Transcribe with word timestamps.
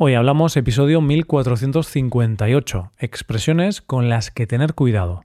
Hoy 0.00 0.14
hablamos 0.14 0.56
episodio 0.56 1.00
1458, 1.00 2.92
expresiones 3.00 3.82
con 3.82 4.08
las 4.08 4.30
que 4.30 4.46
tener 4.46 4.74
cuidado. 4.74 5.24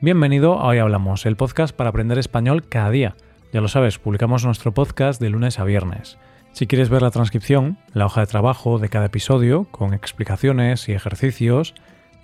Bienvenido 0.00 0.58
a 0.58 0.68
Hoy 0.68 0.78
Hablamos, 0.78 1.26
el 1.26 1.36
podcast 1.36 1.76
para 1.76 1.90
aprender 1.90 2.16
español 2.16 2.66
cada 2.66 2.88
día. 2.88 3.14
Ya 3.52 3.60
lo 3.60 3.68
sabes, 3.68 3.98
publicamos 3.98 4.46
nuestro 4.46 4.72
podcast 4.72 5.20
de 5.20 5.28
lunes 5.28 5.58
a 5.58 5.64
viernes. 5.64 6.16
Si 6.52 6.66
quieres 6.66 6.88
ver 6.88 7.02
la 7.02 7.10
transcripción, 7.10 7.76
la 7.92 8.06
hoja 8.06 8.22
de 8.22 8.26
trabajo 8.26 8.78
de 8.78 8.88
cada 8.88 9.04
episodio, 9.04 9.64
con 9.70 9.92
explicaciones 9.92 10.88
y 10.88 10.92
ejercicios, 10.92 11.74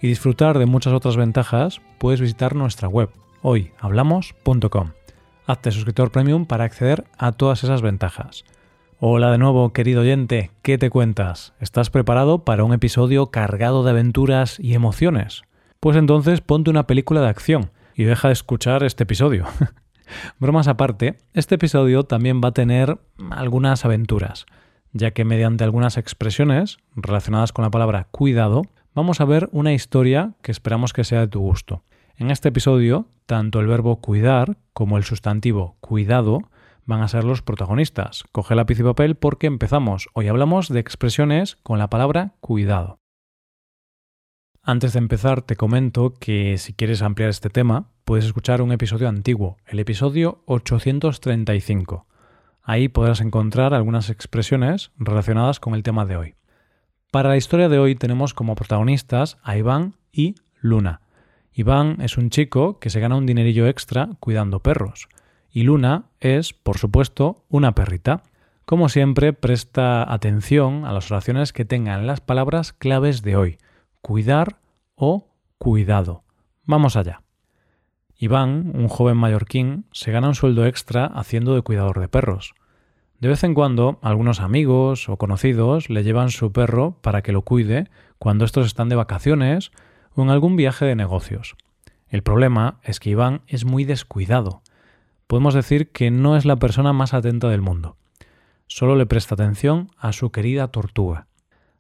y 0.01 0.09
disfrutar 0.09 0.59
de 0.59 0.65
muchas 0.65 0.95
otras 0.95 1.19
ventajas, 1.19 1.83
puedes 1.99 2.23
visitar 2.23 2.55
nuestra 2.55 2.89
web 2.89 3.11
hoyhablamos.com. 3.47 4.91
Hazte 5.47 5.71
suscriptor 5.71 6.11
premium 6.11 6.47
para 6.47 6.65
acceder 6.65 7.05
a 7.17 7.31
todas 7.31 7.63
esas 7.63 7.81
ventajas. 7.81 8.45
Hola 8.99 9.31
de 9.31 9.39
nuevo, 9.39 9.73
querido 9.73 10.01
oyente, 10.01 10.51
¿qué 10.63 10.79
te 10.79 10.91
cuentas? 10.91 11.53
¿Estás 11.61 11.91
preparado 11.91 12.45
para 12.45 12.65
un 12.65 12.73
episodio 12.73 13.27
cargado 13.27 13.85
de 13.85 13.91
aventuras 13.91 14.59
y 14.59 14.75
emociones? 14.75 15.43
Pues 15.79 15.97
entonces 15.97 16.41
ponte 16.41 16.71
una 16.71 16.89
película 16.89 17.21
de 17.21 17.29
acción 17.29 17.71
y 17.95 18.03
deja 18.03 18.27
de 18.27 18.33
escuchar 18.33 18.83
este 18.83 19.05
episodio. 19.05 19.45
Bromas 20.41 20.67
aparte, 20.67 21.19
este 21.33 21.55
episodio 21.55 22.03
también 22.03 22.41
va 22.43 22.49
a 22.49 22.55
tener 22.55 22.99
algunas 23.31 23.85
aventuras, 23.85 24.47
ya 24.93 25.13
que 25.13 25.25
mediante 25.25 25.63
algunas 25.63 25.99
expresiones 25.99 26.79
relacionadas 26.97 27.53
con 27.53 27.63
la 27.63 27.71
palabra 27.71 28.09
cuidado, 28.11 28.63
vamos 28.93 29.21
a 29.21 29.25
ver 29.25 29.49
una 29.53 29.73
historia 29.73 30.33
que 30.43 30.51
esperamos 30.51 30.93
que 30.93 31.05
sea 31.05 31.21
de 31.21 31.29
tu 31.29 31.39
gusto. 31.39 31.85
En 32.19 32.31
este 32.31 32.49
episodio, 32.49 33.09
tanto 33.27 33.61
el 33.61 33.67
verbo 33.67 34.01
cuidar 34.01 34.57
como 34.73 34.97
el 34.97 35.05
sustantivo 35.05 35.77
cuidado 35.81 36.49
van 36.87 37.03
a 37.03 37.09
ser 37.09 37.25
los 37.25 37.43
protagonistas. 37.43 38.25
Coge 38.33 38.55
lápiz 38.55 38.81
y 38.81 38.83
papel 38.83 39.17
porque 39.17 39.47
empezamos. 39.47 40.09
Hoy 40.15 40.29
hablamos 40.29 40.71
de 40.71 40.81
expresiones 40.81 41.57
con 41.57 41.79
la 41.79 41.91
palabra 41.91 42.33
cuidado. 42.41 43.01
Antes 44.63 44.95
de 44.95 44.99
empezar, 45.01 45.43
te 45.43 45.57
comento 45.57 46.15
que 46.15 46.57
si 46.57 46.73
quieres 46.73 47.03
ampliar 47.03 47.29
este 47.29 47.51
tema, 47.51 47.91
puedes 48.07 48.25
escuchar 48.25 48.63
un 48.63 48.73
episodio 48.73 49.11
antiguo, 49.11 49.59
el 49.67 49.79
episodio 49.79 50.43
835. 50.47 52.07
Ahí 52.63 52.89
podrás 52.89 53.21
encontrar 53.21 53.75
algunas 53.75 54.09
expresiones 54.09 54.91
relacionadas 54.97 55.61
con 55.61 55.75
el 55.75 55.83
tema 55.83 56.07
de 56.07 56.17
hoy. 56.17 56.35
Para 57.11 57.29
la 57.29 57.37
historia 57.37 57.69
de 57.69 57.79
hoy 57.79 57.95
tenemos 57.95 58.33
como 58.33 58.55
protagonistas 58.55 59.37
a 59.43 59.59
Iván 59.59 59.97
y 60.13 60.37
Luna. 60.63 61.03
Iván 61.59 62.03
es 62.03 62.19
un 62.19 62.29
chico 62.29 62.79
que 62.81 62.91
se 62.91 63.01
gana 63.01 63.17
un 63.17 63.25
dinerillo 63.25 63.67
extra 63.67 64.11
cuidando 64.21 64.61
perros. 64.61 65.09
Y 65.51 65.63
Luna 65.63 66.11
es, 66.21 66.53
por 66.53 66.77
supuesto, 66.77 67.47
una 67.49 67.75
perrita. 67.75 68.25
Como 68.67 68.91
siempre, 68.91 69.33
presta 69.33 70.13
atención 70.13 70.85
a 70.85 70.93
las 70.93 71.11
oraciones 71.11 71.55
que 71.55 71.65
tengan 71.65 72.07
las 72.07 72.21
palabras 72.21 72.75
claves 72.75 73.23
de 73.23 73.37
hoy. 73.37 73.59
Cuidar 74.03 74.59
o 74.97 75.29
cuidado. 75.57 76.25
Vamos 76.67 76.95
allá. 76.95 77.23
Iván, 78.19 78.73
un 78.75 78.89
joven 78.89 79.17
mallorquín, 79.17 79.87
se 79.93 80.13
gana 80.13 80.29
un 80.29 80.35
sueldo 80.35 80.67
extra 80.67 81.07
haciendo 81.07 81.55
de 81.55 81.63
cuidador 81.63 82.01
de 82.01 82.09
perros. 82.09 82.55
De 83.19 83.29
vez 83.29 83.45
en 83.45 83.55
cuando, 83.55 83.99
algunos 84.03 84.41
amigos 84.41 85.09
o 85.09 85.17
conocidos 85.17 85.89
le 85.89 86.05
llevan 86.05 86.29
su 86.29 86.53
perro 86.53 86.99
para 87.01 87.23
que 87.23 87.33
lo 87.33 87.41
cuide 87.41 87.89
cuando 88.19 88.45
estos 88.45 88.67
están 88.67 88.91
de 88.91 88.97
vacaciones 88.97 89.73
o 90.17 90.23
en 90.23 90.31
algún 90.31 90.57
viaje 90.57 90.85
de 90.85 90.97
negocios. 90.97 91.57
El 92.09 92.23
problema 92.23 92.81
es 92.83 92.99
que 92.99 93.11
Iván 93.11 93.43
es 93.47 93.65
muy 93.65 93.85
descuidado. 93.85 94.63
Podemos 95.27 95.55
decir 95.55 95.93
que 95.93 96.11
no 96.11 96.37
es 96.37 96.45
la 96.45 96.57
persona 96.57 96.93
más 96.93 97.15
atenta 97.15 97.49
del 97.49 97.61
mundo. 97.61 97.97
Solo 98.67 98.97
le 98.97 99.07
presta 99.07 99.35
atención 99.35 99.91
a 99.99 100.13
su 100.13 100.31
querida 100.31 100.69
tortuga. 100.69 101.27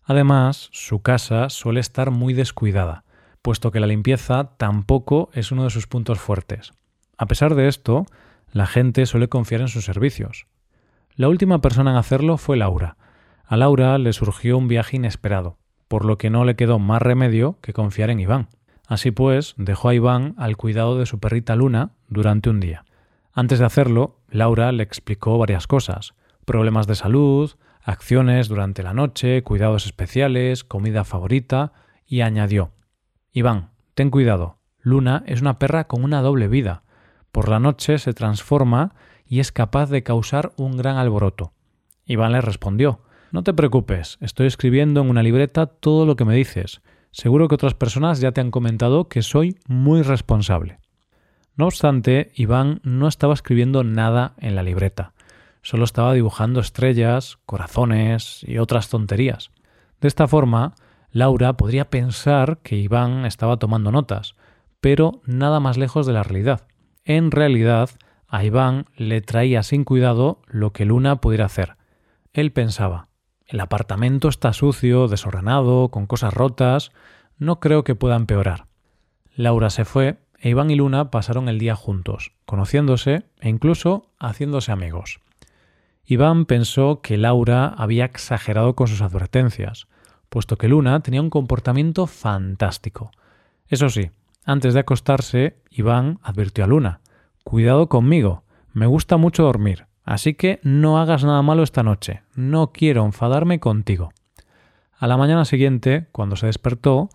Además, 0.05 0.69
su 0.73 1.01
casa 1.01 1.49
suele 1.49 1.81
estar 1.81 2.11
muy 2.11 2.35
descuidada, 2.35 3.05
puesto 3.43 3.73
que 3.73 3.81
la 3.81 3.87
limpieza 3.87 4.53
tampoco 4.57 5.31
es 5.33 5.51
uno 5.51 5.65
de 5.65 5.71
sus 5.71 5.87
puntos 5.87 6.21
fuertes. 6.21 6.73
A 7.17 7.27
pesar 7.27 7.55
de 7.55 7.67
esto, 7.67 8.07
la 8.53 8.67
gente 8.67 9.07
suele 9.07 9.29
confiar 9.29 9.63
en 9.63 9.69
sus 9.69 9.85
servicios. 9.85 10.47
La 11.15 11.29
última 11.29 11.61
persona 11.61 11.93
en 11.93 11.97
hacerlo 11.97 12.37
fue 12.37 12.57
Laura. 12.57 12.97
A 13.47 13.57
Laura 13.57 13.97
le 13.99 14.13
surgió 14.13 14.59
un 14.59 14.69
viaje 14.69 14.97
inesperado 14.97 15.57
por 15.89 16.05
lo 16.05 16.19
que 16.19 16.31
no 16.31 16.45
le 16.45 16.57
quedó 16.57 16.79
más 16.79 17.03
remedio 17.03 17.59
que 17.61 17.73
confiar 17.73 18.11
en 18.11 18.21
Iván. 18.21 18.49
Así 18.87 19.11
pues, 19.11 19.55
dejó 19.57 19.89
a 19.89 19.95
Iván 19.95 20.35
al 20.39 20.57
cuidado 20.57 20.99
de 20.99 21.07
su 21.07 21.19
perrita 21.19 21.57
Luna 21.57 21.93
durante 22.09 22.51
un 22.51 22.61
día. 22.61 22.85
Antes 23.33 23.59
de 23.59 23.67
hacerlo, 23.67 24.21
Laura 24.29 24.73
le 24.73 24.83
explicó 24.83 25.39
varias 25.39 25.67
cosas, 25.67 26.15
problemas 26.45 26.87
de 26.87 26.95
salud, 26.95 27.53
acciones 27.83 28.49
durante 28.49 28.83
la 28.83 28.95
noche, 28.95 29.43
cuidados 29.43 29.87
especiales, 29.87 30.65
comida 30.65 31.05
favorita, 31.05 31.73
y 32.07 32.21
añadió 32.21 32.73
Iván, 33.33 33.71
ten 33.95 34.11
cuidado, 34.11 34.59
Luna 34.81 35.23
es 35.27 35.41
una 35.41 35.59
perra 35.59 35.89
con 35.89 36.05
una 36.05 36.23
doble 36.23 36.49
vida. 36.49 36.85
Por 37.33 37.49
la 37.49 37.59
noche 37.59 37.99
se 37.99 38.15
transforma 38.15 38.95
y 39.27 39.41
es 39.41 39.53
capaz 39.53 39.91
de 39.91 40.03
causar 40.03 40.53
un 40.57 40.77
gran 40.77 40.97
alboroto. 40.97 41.53
Iván 42.07 42.33
le 42.33 42.41
respondió 42.41 43.01
no 43.37 43.43
te 43.43 43.53
preocupes, 43.53 44.17
estoy 44.23 44.47
escribiendo 44.47 45.03
en 45.03 45.11
una 45.11 45.23
libreta 45.23 45.67
todo 45.67 46.07
lo 46.07 46.17
que 46.17 46.25
me 46.25 46.35
dices. 46.35 46.81
Seguro 47.11 47.49
que 47.49 47.57
otras 47.57 47.75
personas 47.75 48.19
ya 48.19 48.33
te 48.33 48.41
han 48.41 48.51
comentado 48.51 49.11
que 49.11 49.21
soy 49.21 49.59
muy 49.69 50.01
responsable. 50.01 50.79
No 51.55 51.67
obstante, 51.67 52.33
Iván 52.35 52.81
no 52.83 53.07
estaba 53.07 53.35
escribiendo 53.35 53.85
nada 53.85 54.33
en 54.39 54.57
la 54.57 54.63
libreta. 54.63 55.13
Solo 55.61 55.85
estaba 55.85 56.15
dibujando 56.15 56.61
estrellas, 56.61 57.37
corazones 57.45 58.43
y 58.43 58.57
otras 58.57 58.89
tonterías. 58.89 59.51
De 60.01 60.09
esta 60.09 60.27
forma, 60.27 60.75
Laura 61.11 61.59
podría 61.59 61.91
pensar 61.91 62.61
que 62.63 62.77
Iván 62.77 63.27
estaba 63.27 63.59
tomando 63.59 63.93
notas, 63.93 64.35
pero 64.81 65.21
nada 65.27 65.61
más 65.61 65.77
lejos 65.77 66.07
de 66.07 66.15
la 66.15 66.23
realidad. 66.23 66.67
En 67.05 67.31
realidad, 67.31 67.91
a 68.29 68.45
Iván 68.45 68.87
le 68.97 69.21
traía 69.21 69.63
sin 69.63 69.85
cuidado 69.85 70.41
lo 70.47 70.73
que 70.73 70.87
Luna 70.87 71.17
pudiera 71.21 71.45
hacer. 71.45 71.77
Él 72.33 72.51
pensaba, 72.51 73.06
el 73.47 73.61
apartamento 73.61 74.29
está 74.29 74.53
sucio, 74.53 75.09
desordenado, 75.09 75.89
con 75.91 76.07
cosas 76.07 76.35
rotas. 76.35 76.91
No 77.39 77.61
creo 77.61 77.85
que 77.85 77.95
pueda 77.95 78.17
empeorar. 78.17 78.67
Laura 79.35 79.71
se 79.71 79.85
fue 79.85 80.19
e 80.39 80.51
Iván 80.51 80.71
y 80.71 80.77
Luna 80.77 81.11
pasaron 81.11 81.49
el 81.49 81.59
día 81.59 81.77
juntos, 81.77 82.33
conociéndose 82.45 83.25
e 83.41 83.49
incluso 83.49 84.11
haciéndose 84.19 84.73
amigos. 84.73 85.21
Iván 86.05 86.47
pensó 86.47 87.01
que 87.03 87.17
Laura 87.17 87.67
había 87.69 88.05
exagerado 88.05 88.75
con 88.75 88.89
sus 88.89 89.01
advertencias, 89.01 89.87
puesto 90.29 90.57
que 90.57 90.69
Luna 90.69 91.01
tenía 91.01 91.23
un 91.23 91.31
comportamiento 91.31 92.07
fantástico. 92.07 93.11
Eso 93.69 93.89
sí, 93.89 94.11
antes 94.45 94.75
de 94.75 94.81
acostarse, 94.81 95.57
Iván 95.71 96.19
advirtió 96.23 96.65
a 96.65 96.69
Luna 96.69 97.01
Cuidado 97.45 97.89
conmigo, 97.89 98.43
me 98.73 98.87
gusta 98.87 99.17
mucho 99.17 99.45
dormir. 99.45 99.87
Así 100.07 100.35
que 100.35 100.61
no 100.63 101.01
hagas 101.01 101.25
nada 101.25 101.43
malo 101.43 101.65
esta 101.65 101.83
noche, 101.83 102.23
no 102.37 102.73
quiero 102.73 103.05
enfadarme 103.05 103.59
contigo. 103.59 104.13
A 104.97 105.09
la 105.09 105.17
mañana 105.17 105.45
siguiente, 105.45 106.07
cuando 106.13 106.37
se 106.37 106.47
despertó, 106.47 107.11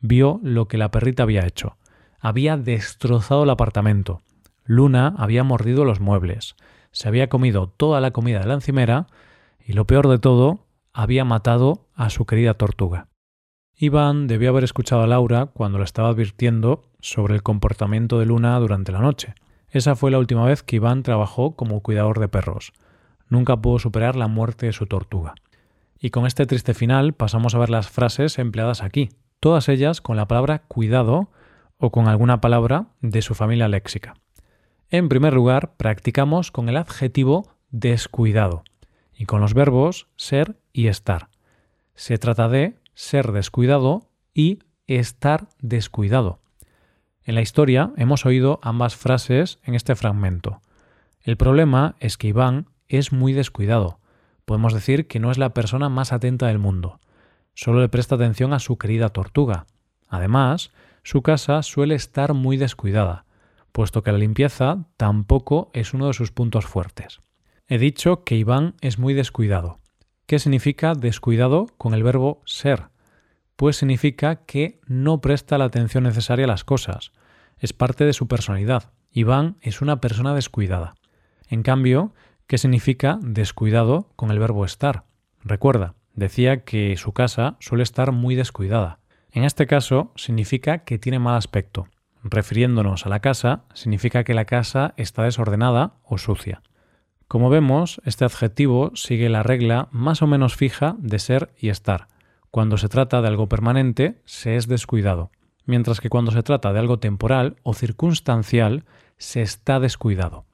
vio 0.00 0.38
lo 0.44 0.68
que 0.68 0.78
la 0.78 0.92
perrita 0.92 1.24
había 1.24 1.44
hecho. 1.44 1.76
Había 2.20 2.56
destrozado 2.56 3.42
el 3.42 3.50
apartamento. 3.50 4.22
Luna 4.64 5.12
había 5.18 5.42
mordido 5.42 5.84
los 5.84 5.98
muebles, 5.98 6.54
se 6.92 7.08
había 7.08 7.28
comido 7.28 7.68
toda 7.68 8.00
la 8.00 8.12
comida 8.12 8.38
de 8.38 8.46
la 8.46 8.54
encimera 8.54 9.08
y 9.64 9.72
lo 9.72 9.84
peor 9.84 10.06
de 10.08 10.18
todo, 10.18 10.60
había 10.92 11.24
matado 11.24 11.88
a 11.94 12.10
su 12.10 12.26
querida 12.26 12.54
tortuga. 12.54 13.08
Iván 13.76 14.28
debió 14.28 14.50
haber 14.50 14.64
escuchado 14.64 15.02
a 15.02 15.06
Laura 15.08 15.46
cuando 15.46 15.78
le 15.78 15.84
estaba 15.84 16.10
advirtiendo 16.10 16.84
sobre 17.00 17.34
el 17.34 17.42
comportamiento 17.42 18.20
de 18.20 18.26
Luna 18.26 18.58
durante 18.60 18.92
la 18.92 19.00
noche. 19.00 19.34
Esa 19.76 19.94
fue 19.94 20.10
la 20.10 20.18
última 20.18 20.46
vez 20.46 20.62
que 20.62 20.76
Iván 20.76 21.02
trabajó 21.02 21.54
como 21.54 21.82
cuidador 21.82 22.18
de 22.18 22.28
perros. 22.28 22.72
Nunca 23.28 23.58
pudo 23.58 23.78
superar 23.78 24.16
la 24.16 24.26
muerte 24.26 24.64
de 24.64 24.72
su 24.72 24.86
tortuga. 24.86 25.34
Y 26.00 26.08
con 26.08 26.24
este 26.24 26.46
triste 26.46 26.72
final 26.72 27.12
pasamos 27.12 27.54
a 27.54 27.58
ver 27.58 27.68
las 27.68 27.90
frases 27.90 28.38
empleadas 28.38 28.82
aquí, 28.82 29.10
todas 29.38 29.68
ellas 29.68 30.00
con 30.00 30.16
la 30.16 30.26
palabra 30.26 30.60
cuidado 30.60 31.30
o 31.76 31.92
con 31.92 32.08
alguna 32.08 32.40
palabra 32.40 32.86
de 33.02 33.20
su 33.20 33.34
familia 33.34 33.68
léxica. 33.68 34.14
En 34.88 35.10
primer 35.10 35.34
lugar, 35.34 35.74
practicamos 35.76 36.50
con 36.50 36.70
el 36.70 36.78
adjetivo 36.78 37.46
descuidado 37.68 38.64
y 39.14 39.26
con 39.26 39.42
los 39.42 39.52
verbos 39.52 40.08
ser 40.16 40.56
y 40.72 40.86
estar. 40.86 41.28
Se 41.94 42.16
trata 42.16 42.48
de 42.48 42.76
ser 42.94 43.30
descuidado 43.30 44.08
y 44.32 44.60
estar 44.86 45.48
descuidado. 45.60 46.40
En 47.26 47.34
la 47.34 47.40
historia 47.40 47.90
hemos 47.96 48.24
oído 48.24 48.60
ambas 48.62 48.94
frases 48.94 49.58
en 49.64 49.74
este 49.74 49.96
fragmento. 49.96 50.60
El 51.22 51.36
problema 51.36 51.96
es 51.98 52.16
que 52.16 52.28
Iván 52.28 52.68
es 52.86 53.12
muy 53.12 53.32
descuidado. 53.32 53.98
Podemos 54.44 54.72
decir 54.72 55.08
que 55.08 55.18
no 55.18 55.32
es 55.32 55.36
la 55.36 55.52
persona 55.52 55.88
más 55.88 56.12
atenta 56.12 56.46
del 56.46 56.60
mundo. 56.60 57.00
Solo 57.52 57.80
le 57.80 57.88
presta 57.88 58.14
atención 58.14 58.52
a 58.52 58.60
su 58.60 58.78
querida 58.78 59.08
tortuga. 59.08 59.66
Además, 60.06 60.70
su 61.02 61.22
casa 61.22 61.64
suele 61.64 61.96
estar 61.96 62.32
muy 62.32 62.58
descuidada, 62.58 63.24
puesto 63.72 64.04
que 64.04 64.12
la 64.12 64.18
limpieza 64.18 64.86
tampoco 64.96 65.72
es 65.72 65.94
uno 65.94 66.06
de 66.06 66.14
sus 66.14 66.30
puntos 66.30 66.64
fuertes. 66.64 67.22
He 67.66 67.78
dicho 67.78 68.22
que 68.22 68.36
Iván 68.36 68.76
es 68.80 69.00
muy 69.00 69.14
descuidado. 69.14 69.80
¿Qué 70.26 70.38
significa 70.38 70.94
descuidado 70.94 71.66
con 71.76 71.92
el 71.92 72.04
verbo 72.04 72.40
ser? 72.44 72.84
Pues 73.56 73.76
significa 73.76 74.44
que 74.44 74.80
no 74.86 75.20
presta 75.20 75.58
la 75.58 75.64
atención 75.64 76.04
necesaria 76.04 76.44
a 76.44 76.48
las 76.48 76.64
cosas. 76.64 77.12
Es 77.58 77.72
parte 77.72 78.04
de 78.04 78.12
su 78.12 78.28
personalidad. 78.28 78.92
Iván 79.10 79.56
es 79.62 79.80
una 79.80 80.00
persona 80.00 80.34
descuidada. 80.34 80.94
En 81.48 81.62
cambio, 81.62 82.12
¿qué 82.46 82.58
significa 82.58 83.18
descuidado 83.22 84.12
con 84.14 84.30
el 84.30 84.38
verbo 84.38 84.64
estar? 84.64 85.04
Recuerda, 85.42 85.94
decía 86.14 86.64
que 86.64 86.96
su 86.98 87.12
casa 87.12 87.56
suele 87.60 87.82
estar 87.82 88.12
muy 88.12 88.34
descuidada. 88.34 88.98
En 89.30 89.44
este 89.44 89.66
caso, 89.66 90.12
significa 90.16 90.84
que 90.84 90.98
tiene 90.98 91.18
mal 91.18 91.36
aspecto. 91.36 91.88
Refiriéndonos 92.22 93.06
a 93.06 93.08
la 93.08 93.20
casa, 93.20 93.64
significa 93.72 94.24
que 94.24 94.34
la 94.34 94.44
casa 94.44 94.92
está 94.96 95.22
desordenada 95.22 95.94
o 96.04 96.18
sucia. 96.18 96.62
Como 97.28 97.50
vemos, 97.50 98.00
este 98.04 98.24
adjetivo 98.24 98.92
sigue 98.94 99.28
la 99.28 99.42
regla 99.42 99.88
más 99.92 100.22
o 100.22 100.26
menos 100.26 100.56
fija 100.56 100.96
de 100.98 101.18
ser 101.18 101.54
y 101.58 101.70
estar. 101.70 102.08
Cuando 102.56 102.78
se 102.78 102.88
trata 102.88 103.20
de 103.20 103.28
algo 103.28 103.50
permanente, 103.50 104.22
se 104.24 104.56
es 104.56 104.66
descuidado, 104.66 105.30
mientras 105.66 106.00
que 106.00 106.08
cuando 106.08 106.30
se 106.30 106.42
trata 106.42 106.72
de 106.72 106.78
algo 106.78 106.98
temporal 106.98 107.56
o 107.62 107.74
circunstancial, 107.74 108.86
se 109.18 109.42
está 109.42 109.78
descuidado. 109.78 110.46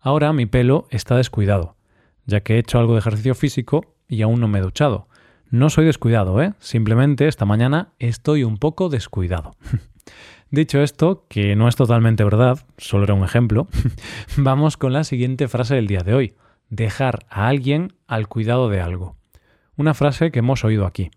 Ahora 0.00 0.34
mi 0.34 0.44
pelo 0.44 0.86
está 0.90 1.16
descuidado, 1.16 1.76
ya 2.26 2.42
que 2.42 2.56
he 2.56 2.58
hecho 2.58 2.78
algo 2.78 2.92
de 2.92 2.98
ejercicio 2.98 3.34
físico 3.34 3.94
y 4.06 4.20
aún 4.20 4.38
no 4.38 4.48
me 4.48 4.58
he 4.58 4.62
duchado. 4.62 5.08
No 5.48 5.70
soy 5.70 5.86
descuidado, 5.86 6.42
¿eh? 6.42 6.52
Simplemente 6.58 7.26
esta 7.26 7.46
mañana 7.46 7.94
estoy 7.98 8.44
un 8.44 8.58
poco 8.58 8.90
descuidado. 8.90 9.52
Dicho 10.50 10.82
esto, 10.82 11.24
que 11.30 11.56
no 11.56 11.68
es 11.68 11.76
totalmente 11.76 12.22
verdad, 12.22 12.66
solo 12.76 13.04
era 13.04 13.14
un 13.14 13.24
ejemplo, 13.24 13.66
vamos 14.36 14.76
con 14.76 14.92
la 14.92 15.04
siguiente 15.04 15.48
frase 15.48 15.76
del 15.76 15.86
día 15.86 16.00
de 16.00 16.12
hoy. 16.12 16.34
Dejar 16.68 17.24
a 17.30 17.48
alguien 17.48 17.94
al 18.06 18.28
cuidado 18.28 18.68
de 18.68 18.82
algo. 18.82 19.16
Una 19.74 19.94
frase 19.94 20.30
que 20.30 20.40
hemos 20.40 20.66
oído 20.66 20.84
aquí. 20.84 21.10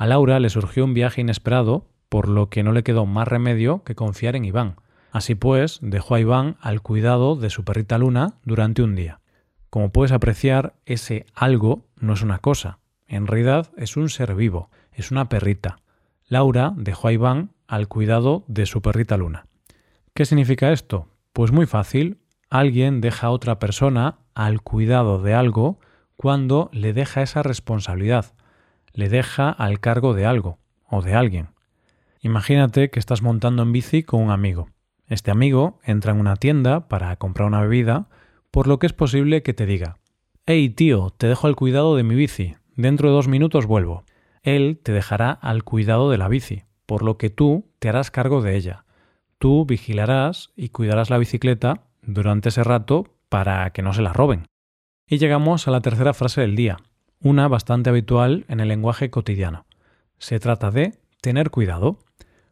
A 0.00 0.06
Laura 0.06 0.40
le 0.40 0.48
surgió 0.48 0.86
un 0.86 0.94
viaje 0.94 1.20
inesperado, 1.20 1.84
por 2.08 2.30
lo 2.30 2.48
que 2.48 2.62
no 2.62 2.72
le 2.72 2.82
quedó 2.82 3.04
más 3.04 3.28
remedio 3.28 3.84
que 3.84 3.94
confiar 3.94 4.34
en 4.34 4.46
Iván. 4.46 4.76
Así 5.12 5.34
pues, 5.34 5.78
dejó 5.82 6.14
a 6.14 6.20
Iván 6.20 6.56
al 6.62 6.80
cuidado 6.80 7.36
de 7.36 7.50
su 7.50 7.66
perrita 7.66 7.98
Luna 7.98 8.38
durante 8.42 8.82
un 8.82 8.94
día. 8.94 9.20
Como 9.68 9.92
puedes 9.92 10.12
apreciar, 10.12 10.72
ese 10.86 11.26
algo 11.34 11.84
no 11.96 12.14
es 12.14 12.22
una 12.22 12.38
cosa, 12.38 12.78
en 13.08 13.26
realidad 13.26 13.72
es 13.76 13.98
un 13.98 14.08
ser 14.08 14.34
vivo, 14.34 14.70
es 14.90 15.10
una 15.10 15.28
perrita. 15.28 15.80
Laura 16.28 16.72
dejó 16.78 17.08
a 17.08 17.12
Iván 17.12 17.50
al 17.68 17.86
cuidado 17.86 18.44
de 18.48 18.64
su 18.64 18.80
perrita 18.80 19.18
Luna. 19.18 19.48
¿Qué 20.14 20.24
significa 20.24 20.72
esto? 20.72 21.08
Pues 21.34 21.52
muy 21.52 21.66
fácil, 21.66 22.22
alguien 22.48 23.02
deja 23.02 23.26
a 23.26 23.32
otra 23.32 23.58
persona 23.58 24.20
al 24.32 24.62
cuidado 24.62 25.20
de 25.20 25.34
algo 25.34 25.78
cuando 26.16 26.70
le 26.72 26.94
deja 26.94 27.20
esa 27.20 27.42
responsabilidad, 27.42 28.32
le 28.92 29.08
deja 29.08 29.50
al 29.50 29.80
cargo 29.80 30.14
de 30.14 30.26
algo 30.26 30.58
o 30.88 31.02
de 31.02 31.14
alguien. 31.14 31.48
Imagínate 32.20 32.90
que 32.90 32.98
estás 32.98 33.22
montando 33.22 33.62
en 33.62 33.72
bici 33.72 34.02
con 34.02 34.22
un 34.22 34.30
amigo. 34.30 34.68
Este 35.06 35.30
amigo 35.30 35.78
entra 35.84 36.12
en 36.12 36.20
una 36.20 36.36
tienda 36.36 36.88
para 36.88 37.16
comprar 37.16 37.48
una 37.48 37.62
bebida, 37.62 38.08
por 38.50 38.66
lo 38.66 38.78
que 38.78 38.86
es 38.86 38.92
posible 38.92 39.42
que 39.42 39.54
te 39.54 39.66
diga, 39.66 39.98
Hey 40.46 40.70
tío, 40.70 41.10
te 41.16 41.26
dejo 41.26 41.46
al 41.46 41.56
cuidado 41.56 41.96
de 41.96 42.02
mi 42.02 42.14
bici, 42.14 42.56
dentro 42.76 43.08
de 43.08 43.14
dos 43.14 43.28
minutos 43.28 43.66
vuelvo. 43.66 44.04
Él 44.42 44.80
te 44.82 44.92
dejará 44.92 45.30
al 45.30 45.64
cuidado 45.64 46.10
de 46.10 46.18
la 46.18 46.28
bici 46.28 46.64
por 46.90 47.04
lo 47.04 47.18
que 47.18 47.30
tú 47.30 47.70
te 47.78 47.88
harás 47.88 48.10
cargo 48.10 48.42
de 48.42 48.56
ella. 48.56 48.84
Tú 49.38 49.64
vigilarás 49.64 50.50
y 50.56 50.70
cuidarás 50.70 51.08
la 51.08 51.18
bicicleta 51.18 51.84
durante 52.02 52.48
ese 52.48 52.64
rato 52.64 53.14
para 53.28 53.70
que 53.70 53.80
no 53.80 53.92
se 53.92 54.02
la 54.02 54.12
roben. 54.12 54.48
Y 55.06 55.18
llegamos 55.18 55.68
a 55.68 55.70
la 55.70 55.82
tercera 55.82 56.14
frase 56.14 56.40
del 56.40 56.56
día, 56.56 56.78
una 57.22 57.48
bastante 57.48 57.90
habitual 57.90 58.46
en 58.48 58.60
el 58.60 58.68
lenguaje 58.68 59.10
cotidiano. 59.10 59.66
Se 60.18 60.40
trata 60.40 60.70
de 60.70 60.98
tener 61.20 61.50
cuidado, 61.50 61.98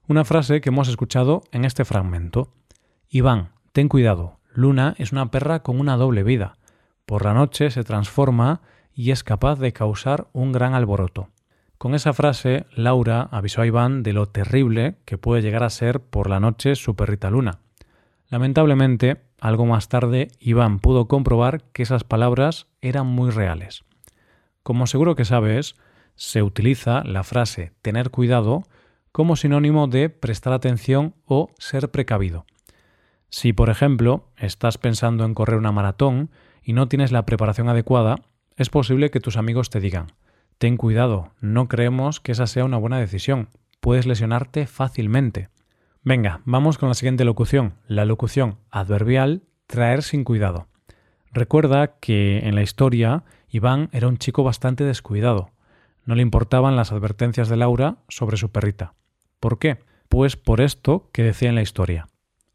una 0.06 0.24
frase 0.24 0.60
que 0.60 0.68
hemos 0.68 0.88
escuchado 0.88 1.42
en 1.52 1.64
este 1.64 1.84
fragmento. 1.84 2.52
Iván, 3.08 3.52
ten 3.72 3.88
cuidado, 3.88 4.38
Luna 4.52 4.94
es 4.98 5.12
una 5.12 5.30
perra 5.30 5.62
con 5.62 5.80
una 5.80 5.96
doble 5.96 6.22
vida. 6.22 6.58
Por 7.06 7.24
la 7.24 7.32
noche 7.32 7.70
se 7.70 7.84
transforma 7.84 8.60
y 8.92 9.10
es 9.10 9.24
capaz 9.24 9.58
de 9.58 9.72
causar 9.72 10.28
un 10.32 10.52
gran 10.52 10.74
alboroto. 10.74 11.28
Con 11.78 11.94
esa 11.94 12.12
frase, 12.12 12.66
Laura 12.74 13.28
avisó 13.30 13.62
a 13.62 13.66
Iván 13.66 14.02
de 14.02 14.12
lo 14.12 14.26
terrible 14.26 14.96
que 15.04 15.16
puede 15.16 15.40
llegar 15.40 15.62
a 15.62 15.70
ser 15.70 16.00
por 16.00 16.28
la 16.28 16.40
noche 16.40 16.74
su 16.74 16.96
perrita 16.96 17.30
Luna. 17.30 17.60
Lamentablemente, 18.28 19.22
algo 19.40 19.64
más 19.64 19.88
tarde, 19.88 20.28
Iván 20.40 20.80
pudo 20.80 21.08
comprobar 21.08 21.62
que 21.72 21.84
esas 21.84 22.04
palabras 22.04 22.66
eran 22.82 23.06
muy 23.06 23.30
reales. 23.30 23.84
Como 24.68 24.86
seguro 24.86 25.16
que 25.16 25.24
sabes, 25.24 25.76
se 26.14 26.42
utiliza 26.42 27.02
la 27.02 27.24
frase 27.24 27.72
tener 27.80 28.10
cuidado 28.10 28.64
como 29.12 29.34
sinónimo 29.34 29.86
de 29.86 30.10
prestar 30.10 30.52
atención 30.52 31.14
o 31.24 31.48
ser 31.58 31.90
precavido. 31.90 32.44
Si, 33.30 33.54
por 33.54 33.70
ejemplo, 33.70 34.28
estás 34.36 34.76
pensando 34.76 35.24
en 35.24 35.32
correr 35.32 35.56
una 35.56 35.72
maratón 35.72 36.28
y 36.62 36.74
no 36.74 36.86
tienes 36.86 37.12
la 37.12 37.24
preparación 37.24 37.70
adecuada, 37.70 38.16
es 38.56 38.68
posible 38.68 39.10
que 39.10 39.20
tus 39.20 39.38
amigos 39.38 39.70
te 39.70 39.80
digan 39.80 40.08
Ten 40.58 40.76
cuidado, 40.76 41.30
no 41.40 41.66
creemos 41.66 42.20
que 42.20 42.32
esa 42.32 42.46
sea 42.46 42.66
una 42.66 42.76
buena 42.76 42.98
decisión. 42.98 43.48
Puedes 43.80 44.06
lesionarte 44.06 44.66
fácilmente. 44.66 45.48
Venga, 46.02 46.42
vamos 46.44 46.76
con 46.76 46.90
la 46.90 46.94
siguiente 46.94 47.24
locución, 47.24 47.72
la 47.86 48.04
locución 48.04 48.58
adverbial 48.70 49.44
traer 49.66 50.02
sin 50.02 50.24
cuidado. 50.24 50.66
Recuerda 51.32 51.98
que 52.00 52.40
en 52.40 52.54
la 52.54 52.60
historia 52.62 53.24
Iván 53.50 53.88
era 53.92 54.08
un 54.08 54.18
chico 54.18 54.44
bastante 54.44 54.84
descuidado. 54.84 55.50
No 56.04 56.14
le 56.14 56.22
importaban 56.22 56.76
las 56.76 56.92
advertencias 56.92 57.48
de 57.48 57.56
Laura 57.56 57.98
sobre 58.08 58.36
su 58.36 58.50
perrita. 58.50 58.94
¿Por 59.40 59.58
qué? 59.58 59.78
Pues 60.08 60.36
por 60.36 60.60
esto 60.60 61.10
que 61.12 61.22
decía 61.22 61.48
en 61.48 61.54
la 61.54 61.62
historia. 61.62 62.08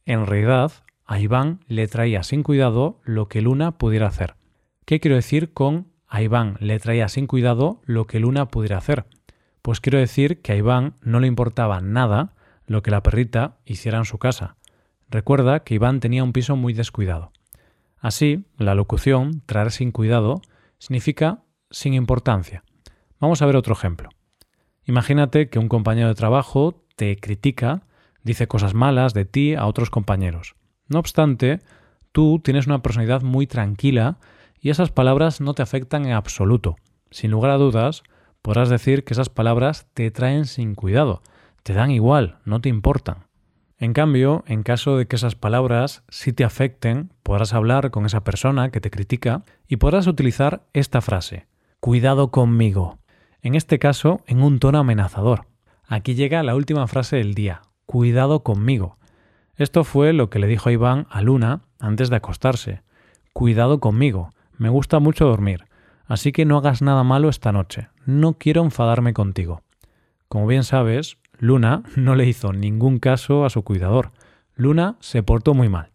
En 0.06 0.26
realidad, 0.26 0.72
a 1.06 1.20
Iván 1.20 1.60
le 1.68 1.88
traía 1.88 2.24
sin 2.24 2.44
cuidado 2.44 3.00
lo 3.04 3.28
que 3.28 3.42
Luna 3.42 3.78
pudiera 3.78 4.08
hacer. 4.08 4.36
¿Qué 4.86 5.00
quiero 5.00 5.16
decir 5.16 5.54
con 5.54 5.94
a 6.14 6.22
Iván 6.22 6.58
le 6.60 6.78
traía 6.78 7.10
sin 7.10 7.26
cuidado 7.26 7.82
lo 7.86 8.06
que 8.06 8.20
Luna 8.20 8.48
pudiera 8.50 8.78
hacer. 8.78 9.08
Pues 9.64 9.82
quiero 9.82 9.98
decir 9.98 10.44
que 10.44 10.52
a 10.52 10.56
Iván 10.56 10.94
no 11.02 11.20
le 11.20 11.26
importaba 11.26 11.82
nada 11.82 12.36
lo 12.68 12.84
que 12.84 12.92
la 12.92 13.02
perrita 13.02 13.58
hiciera 13.66 13.98
en 13.98 14.06
su 14.06 14.20
casa. 14.20 14.56
Recuerda 15.10 15.64
que 15.64 15.74
Iván 15.74 16.00
tenía 16.00 16.24
un 16.24 16.32
piso 16.32 16.56
muy 16.56 16.74
descuidado. 16.74 17.32
Así, 17.98 18.46
la 18.60 18.76
locución 18.76 19.42
traer 19.48 19.72
sin 19.72 19.92
cuidado 19.92 20.44
significa 20.84 21.46
sin 21.72 21.94
importancia. 21.94 22.66
Vamos 23.18 23.42
a 23.42 23.46
ver 23.46 23.56
otro 23.56 23.74
ejemplo. 23.74 24.10
Imagínate 24.84 25.50
que 25.50 25.58
un 25.58 25.70
compañero 25.70 26.10
de 26.10 26.14
trabajo 26.14 26.84
te 26.98 27.16
critica, 27.16 27.84
dice 28.22 28.50
cosas 28.50 28.74
malas 28.74 29.14
de 29.14 29.24
ti 29.24 29.56
a 29.56 29.66
otros 29.66 29.90
compañeros. 29.90 30.56
No 30.90 31.00
obstante, 31.00 31.62
tú 32.12 32.42
tienes 32.44 32.68
una 32.68 32.82
personalidad 32.82 33.22
muy 33.22 33.48
tranquila 33.48 34.18
y 34.60 34.72
esas 34.72 34.92
palabras 34.92 35.40
no 35.40 35.54
te 35.54 35.62
afectan 35.62 36.06
en 36.06 36.12
absoluto. 36.12 36.76
Sin 37.12 37.32
lugar 37.32 37.52
a 37.52 37.58
dudas, 37.58 38.04
podrás 38.42 38.68
decir 38.68 39.06
que 39.06 39.14
esas 39.14 39.30
palabras 39.30 39.88
te 39.94 40.12
traen 40.12 40.46
sin 40.46 40.76
cuidado, 40.76 41.22
te 41.64 41.72
dan 41.72 41.92
igual, 41.92 42.40
no 42.44 42.60
te 42.60 42.68
importan. 42.68 43.28
En 43.84 43.92
cambio, 43.92 44.46
en 44.48 44.64
caso 44.64 44.96
de 44.96 45.08
que 45.08 45.18
esas 45.18 45.36
palabras 45.36 46.04
sí 46.08 46.32
te 46.32 46.46
afecten, 46.46 47.12
podrás 47.22 47.54
hablar 47.54 47.92
con 47.92 48.06
esa 48.06 48.24
persona 48.24 48.72
que 48.72 48.80
te 48.80 48.90
critica 48.90 49.44
y 49.68 49.76
podrás 49.76 50.08
utilizar 50.08 50.64
esta 50.72 51.02
frase, 51.02 51.48
cuidado 51.82 52.32
conmigo. 52.32 53.00
En 53.42 53.56
este 53.56 53.80
caso, 53.80 54.22
en 54.26 54.42
un 54.42 54.60
tono 54.60 54.78
amenazador. 54.78 55.48
Aquí 55.86 56.16
llega 56.16 56.44
la 56.44 56.56
última 56.56 56.88
frase 56.88 57.18
del 57.18 57.34
día, 57.34 57.60
cuidado 57.86 58.42
conmigo. 58.42 59.00
Esto 59.58 59.84
fue 59.84 60.14
lo 60.14 60.30
que 60.30 60.40
le 60.40 60.48
dijo 60.48 60.70
Iván 60.70 61.06
a 61.10 61.22
Luna 61.22 61.64
antes 61.78 62.10
de 62.10 62.16
acostarse. 62.16 62.84
Cuidado 63.34 63.82
conmigo. 63.82 64.30
Me 64.58 64.70
gusta 64.70 65.00
mucho 65.00 65.26
dormir, 65.26 65.66
así 66.06 66.32
que 66.32 66.46
no 66.46 66.56
hagas 66.56 66.82
nada 66.82 67.04
malo 67.04 67.28
esta 67.28 67.52
noche. 67.52 67.90
No 68.06 68.38
quiero 68.38 68.64
enfadarme 68.64 69.12
contigo. 69.12 69.62
Como 70.30 70.48
bien 70.48 70.64
sabes, 70.64 71.18
Luna 71.40 71.84
no 71.96 72.16
le 72.16 72.28
hizo 72.28 72.54
ningún 72.54 73.00
caso 73.00 73.46
a 73.46 73.50
su 73.50 73.64
cuidador. 73.64 74.12
Luna 74.56 74.98
se 75.00 75.24
portó 75.24 75.54
muy 75.54 75.70
mal. 75.70 75.92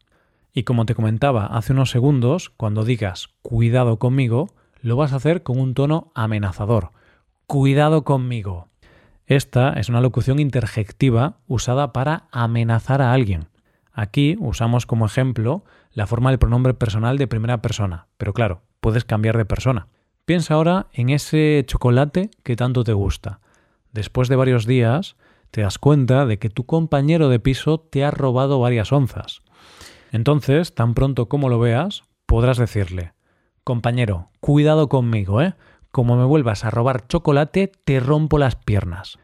Y 0.52 0.64
como 0.64 0.86
te 0.86 0.94
comentaba 0.94 1.46
hace 1.46 1.72
unos 1.72 1.90
segundos, 1.90 2.50
cuando 2.50 2.84
digas 2.84 3.28
cuidado 3.42 3.98
conmigo, 3.98 4.48
lo 4.80 4.96
vas 4.96 5.12
a 5.12 5.16
hacer 5.16 5.42
con 5.42 5.58
un 5.58 5.74
tono 5.74 6.10
amenazador. 6.14 6.90
Cuidado 7.46 8.04
conmigo. 8.04 8.68
Esta 9.26 9.74
es 9.74 9.88
una 9.88 10.00
locución 10.00 10.38
interjectiva 10.38 11.36
usada 11.46 11.92
para 11.92 12.28
amenazar 12.32 13.02
a 13.02 13.12
alguien. 13.12 13.48
Aquí 13.92 14.36
usamos 14.38 14.86
como 14.86 15.06
ejemplo 15.06 15.64
la 15.92 16.06
forma 16.06 16.30
del 16.30 16.38
pronombre 16.38 16.72
personal 16.74 17.18
de 17.18 17.26
primera 17.26 17.60
persona, 17.60 18.06
pero 18.16 18.32
claro, 18.32 18.62
puedes 18.80 19.04
cambiar 19.04 19.36
de 19.36 19.44
persona. 19.44 19.88
Piensa 20.24 20.54
ahora 20.54 20.86
en 20.92 21.10
ese 21.10 21.64
chocolate 21.66 22.30
que 22.42 22.56
tanto 22.56 22.84
te 22.84 22.92
gusta. 22.92 23.40
Después 23.92 24.28
de 24.28 24.36
varios 24.36 24.66
días, 24.66 25.16
te 25.50 25.62
das 25.62 25.78
cuenta 25.78 26.26
de 26.26 26.38
que 26.38 26.50
tu 26.50 26.66
compañero 26.66 27.28
de 27.28 27.40
piso 27.40 27.80
te 27.80 28.04
ha 28.04 28.10
robado 28.10 28.60
varias 28.60 28.92
onzas. 28.92 29.42
Entonces, 30.12 30.74
tan 30.74 30.94
pronto 30.94 31.28
como 31.28 31.48
lo 31.48 31.58
veas, 31.58 32.02
podrás 32.26 32.58
decirle, 32.58 33.12
compañero, 33.64 34.30
cuidado 34.40 34.88
conmigo, 34.88 35.42
¿eh? 35.42 35.54
Como 35.90 36.16
me 36.16 36.24
vuelvas 36.24 36.64
a 36.64 36.70
robar 36.70 37.06
chocolate, 37.06 37.72
te 37.84 38.00
rompo 38.00 38.38
las 38.38 38.56
piernas. 38.56 39.18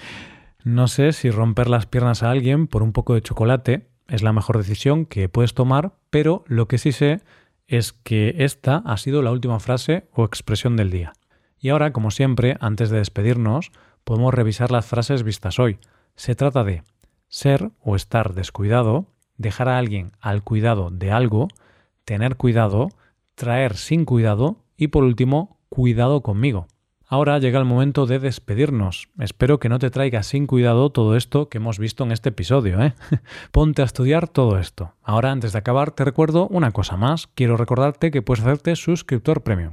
no 0.64 0.88
sé 0.88 1.12
si 1.12 1.30
romper 1.30 1.68
las 1.68 1.86
piernas 1.86 2.22
a 2.22 2.30
alguien 2.30 2.66
por 2.66 2.82
un 2.82 2.92
poco 2.92 3.14
de 3.14 3.22
chocolate 3.22 3.90
es 4.08 4.22
la 4.22 4.32
mejor 4.32 4.58
decisión 4.58 5.06
que 5.06 5.28
puedes 5.28 5.54
tomar, 5.54 5.92
pero 6.10 6.44
lo 6.46 6.66
que 6.66 6.78
sí 6.78 6.92
sé 6.92 7.20
es 7.68 7.92
que 7.92 8.34
esta 8.38 8.82
ha 8.84 8.96
sido 8.96 9.22
la 9.22 9.30
última 9.30 9.60
frase 9.60 10.08
o 10.12 10.24
expresión 10.24 10.76
del 10.76 10.90
día. 10.90 11.12
Y 11.60 11.68
ahora, 11.68 11.92
como 11.92 12.10
siempre, 12.10 12.56
antes 12.60 12.90
de 12.90 12.98
despedirnos, 12.98 13.70
podemos 14.04 14.34
revisar 14.34 14.70
las 14.70 14.86
frases 14.86 15.22
vistas 15.22 15.58
hoy. 15.58 15.78
Se 16.16 16.34
trata 16.34 16.64
de 16.64 16.82
ser 17.28 17.70
o 17.80 17.96
estar 17.96 18.34
descuidado, 18.34 19.06
dejar 19.36 19.68
a 19.68 19.78
alguien 19.78 20.12
al 20.20 20.42
cuidado 20.42 20.90
de 20.90 21.12
algo, 21.12 21.48
tener 22.04 22.36
cuidado, 22.36 22.88
traer 23.34 23.76
sin 23.76 24.04
cuidado 24.04 24.56
y 24.76 24.88
por 24.88 25.04
último, 25.04 25.58
cuidado 25.68 26.22
conmigo. 26.22 26.66
Ahora 27.12 27.40
llega 27.40 27.58
el 27.58 27.64
momento 27.64 28.06
de 28.06 28.20
despedirnos. 28.20 29.08
Espero 29.18 29.58
que 29.58 29.68
no 29.68 29.80
te 29.80 29.90
traiga 29.90 30.22
sin 30.22 30.46
cuidado 30.46 30.90
todo 30.90 31.16
esto 31.16 31.48
que 31.48 31.58
hemos 31.58 31.80
visto 31.80 32.04
en 32.04 32.12
este 32.12 32.28
episodio. 32.28 32.80
¿eh? 32.80 32.94
Ponte 33.50 33.82
a 33.82 33.84
estudiar 33.84 34.28
todo 34.28 34.58
esto. 34.58 34.94
Ahora, 35.02 35.32
antes 35.32 35.52
de 35.52 35.58
acabar, 35.58 35.90
te 35.90 36.04
recuerdo 36.04 36.46
una 36.46 36.70
cosa 36.70 36.96
más. 36.96 37.26
Quiero 37.34 37.56
recordarte 37.56 38.12
que 38.12 38.22
puedes 38.22 38.44
hacerte 38.44 38.76
suscriptor 38.76 39.42
premium. 39.42 39.72